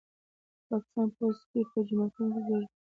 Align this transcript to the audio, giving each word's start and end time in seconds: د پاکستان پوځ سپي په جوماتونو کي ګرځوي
د 0.03 0.03
پاکستان 0.67 1.07
پوځ 1.15 1.35
سپي 1.41 1.61
په 1.71 1.77
جوماتونو 1.87 2.35
کي 2.35 2.41
ګرځوي 2.47 2.65